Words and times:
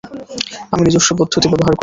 আমি 0.71 0.81
নিজস্ব 0.83 1.09
পদ্ধতি 1.19 1.47
ব্যবহার 1.47 1.67
করব। 1.67 1.79